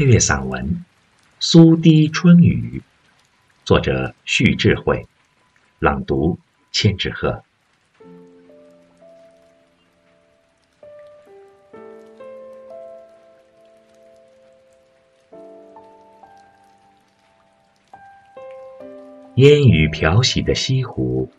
[0.00, 0.64] 配乐散文
[1.40, 2.78] 《苏堤春雨》，
[3.66, 5.06] 作者徐智慧，
[5.78, 6.38] 朗读
[6.72, 7.42] 千纸鹤。
[19.34, 21.30] 烟雨飘洗的西湖，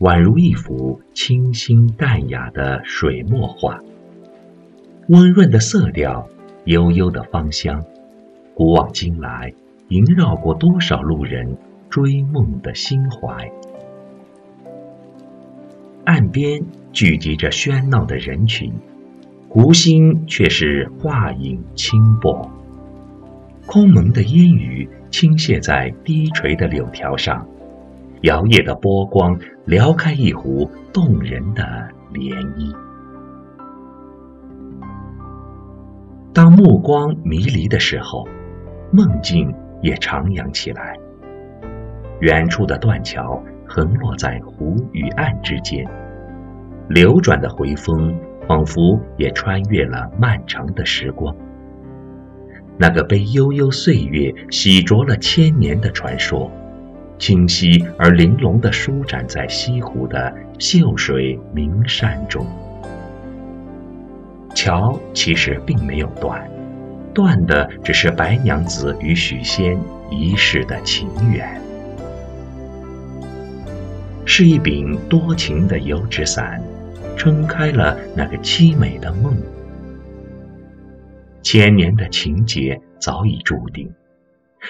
[0.00, 3.82] 宛如一幅清新淡雅的水墨画。
[5.08, 6.28] 温润的色调，
[6.66, 7.82] 悠悠的芳香。
[8.60, 9.54] 古往今来，
[9.88, 11.56] 萦绕过多少路人
[11.88, 13.50] 追梦的心怀。
[16.04, 18.70] 岸边聚集着喧闹的人群，
[19.48, 22.50] 湖心却是画影轻薄。
[23.64, 27.48] 空蒙的烟雨倾泻在低垂的柳条上，
[28.24, 31.62] 摇曳的波光撩开一湖动人的
[32.12, 32.76] 涟漪。
[36.34, 38.28] 当目光迷离的时候。
[38.90, 40.96] 梦境也徜徉起来。
[42.20, 45.86] 远处的断桥横落在湖与岸之间，
[46.88, 48.14] 流转的回风
[48.46, 51.34] 仿佛也穿越了漫长的时光。
[52.76, 56.50] 那个被悠悠岁月洗濯了千年的传说，
[57.18, 62.44] 清晰而玲珑地舒展在西湖的秀水名山中。
[64.54, 66.42] 桥其实并没有断。
[67.20, 71.60] 断的只是白娘子与许仙一世的情缘，
[74.24, 76.62] 是一柄多情的油纸伞，
[77.18, 79.36] 撑开了那个凄美的梦。
[81.42, 83.92] 千年的情结早已注定，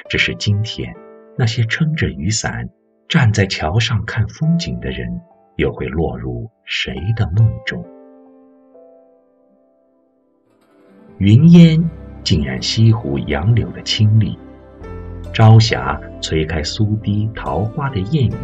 [0.08, 0.92] 只是今天，
[1.38, 2.68] 那些撑着雨伞
[3.08, 5.20] 站在桥上看风景的人，
[5.54, 7.86] 又会落入谁的梦中？
[11.18, 11.88] 云烟。
[12.22, 14.38] 浸染西湖杨柳的清丽，
[15.32, 18.38] 朝霞催开苏堤桃花的艳影。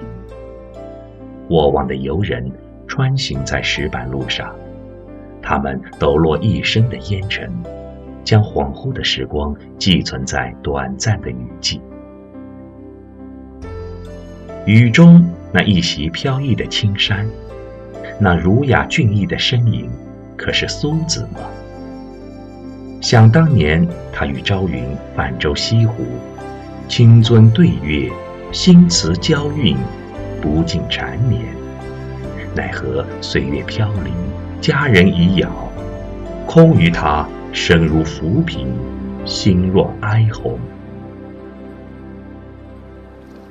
[1.48, 2.50] 过往的游人
[2.86, 4.54] 穿行在石板路上，
[5.40, 7.52] 他们抖落一身的烟尘，
[8.24, 11.80] 将恍惚的时光寄存在短暂的雨季。
[14.64, 17.24] 雨中那一袭飘逸的青衫，
[18.20, 19.88] 那儒雅俊逸的身影，
[20.36, 21.40] 可是苏子吗？
[23.08, 24.84] 想当年，他与朝云
[25.14, 26.04] 泛舟西湖，
[26.88, 28.10] 清樽对月，
[28.50, 29.76] 新词交韵，
[30.42, 31.40] 不尽缠绵。
[32.52, 34.12] 奈何岁月飘零，
[34.60, 35.48] 佳人已杳，
[36.48, 38.66] 空余他身如浮萍，
[39.24, 40.58] 心若哀鸿。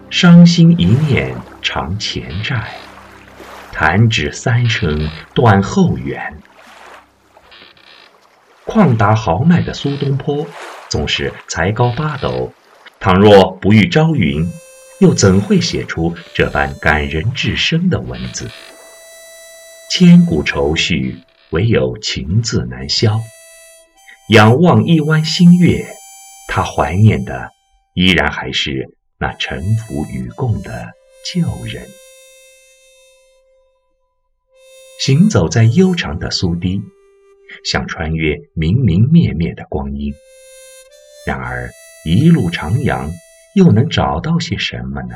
[0.10, 2.62] 伤心一念偿前债，
[3.72, 6.22] 弹指三生断后缘。
[8.66, 10.46] 旷达豪迈的苏东坡，
[10.90, 12.52] 总是才高八斗。
[13.00, 14.52] 倘若不遇朝云，
[15.00, 18.50] 又怎会写出这般感人至深的文字？
[19.92, 21.22] 千古愁绪，
[21.52, 23.22] 唯有情字难消。
[24.30, 25.86] 仰望一弯新月，
[26.48, 27.52] 他怀念的
[27.94, 30.92] 依然还是那沉浮与共的
[31.32, 31.86] 旧人。
[35.00, 36.82] 行走在悠长的苏堤。
[37.66, 40.14] 想穿越明明灭灭的光阴，
[41.26, 41.72] 然而
[42.06, 43.12] 一路徜徉，
[43.56, 45.16] 又能找到些什么呢？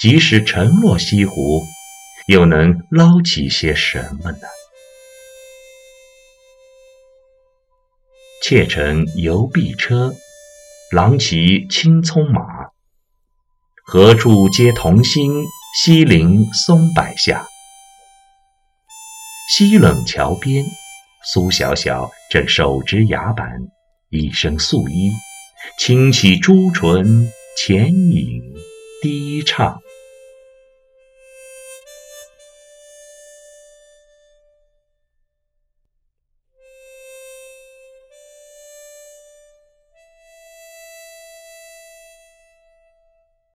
[0.00, 1.62] 即使沉落西湖，
[2.26, 4.48] 又能捞起些什么呢？
[8.42, 10.12] 妾乘游碧车，
[10.90, 12.42] 郎骑青葱马。
[13.86, 15.44] 何处皆同心？
[15.76, 17.46] 西陵松柏下。
[19.48, 20.64] 西冷桥边。
[21.26, 23.50] 苏小小正手执牙板，
[24.10, 25.10] 一身素衣，
[25.78, 27.26] 轻启朱唇，
[27.56, 28.42] 浅吟
[29.00, 29.80] 低唱。